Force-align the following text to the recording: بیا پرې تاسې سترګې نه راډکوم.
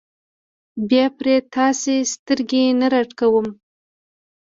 بیا 0.89 1.05
پرې 1.17 1.35
تاسې 1.55 1.93
سترګې 2.13 2.63
نه 2.79 2.87
راډکوم. 2.93 3.47